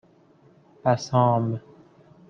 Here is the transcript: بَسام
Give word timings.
بَسام 0.85 1.59